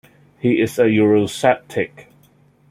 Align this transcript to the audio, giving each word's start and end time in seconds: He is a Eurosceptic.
He 0.39 0.59
is 0.59 0.79
a 0.79 0.85
Eurosceptic. 0.89 2.07